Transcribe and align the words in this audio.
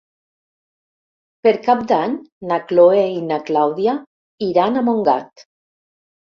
Per 1.47 1.53
Cap 1.67 1.83
d'Any 1.91 2.17
na 2.53 2.59
Chloé 2.73 3.05
i 3.19 3.21
na 3.29 3.39
Clàudia 3.53 3.97
iran 4.51 4.77
a 4.77 4.87
Montgat. 4.91 5.49